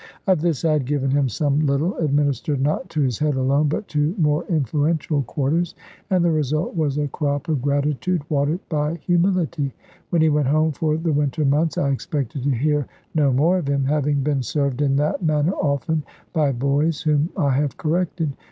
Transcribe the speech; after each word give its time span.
Of 0.25 0.41
this 0.41 0.65
I 0.65 0.73
had 0.73 0.85
given 0.87 1.11
him 1.11 1.29
some 1.29 1.63
little, 1.67 1.95
administered 1.97 2.59
not 2.59 2.89
to 2.89 3.01
his 3.01 3.19
head 3.19 3.35
alone, 3.35 3.67
but 3.69 3.87
to 3.89 4.15
more 4.17 4.43
influential 4.49 5.21
quarters; 5.21 5.75
and 6.09 6.25
the 6.25 6.31
result 6.31 6.75
was 6.75 6.97
a 6.97 7.07
crop 7.07 7.47
of 7.47 7.61
gratitude 7.61 8.23
watered 8.27 8.61
by 8.67 8.95
humility. 8.95 9.75
When 10.09 10.23
he 10.23 10.29
went 10.29 10.47
home 10.47 10.71
for 10.71 10.97
the 10.97 11.13
winter 11.13 11.45
months, 11.45 11.77
I 11.77 11.89
expected 11.91 12.41
to 12.45 12.49
hear 12.49 12.87
no 13.13 13.31
more 13.31 13.59
of 13.59 13.67
him, 13.69 13.85
having 13.85 14.21
been 14.23 14.41
served 14.41 14.81
in 14.81 14.95
that 14.95 15.21
manner 15.21 15.53
often 15.53 16.01
by 16.33 16.51
boys 16.51 17.03
whom 17.03 17.29
I 17.37 17.51
have 17.51 17.77
corrected. 17.77 18.33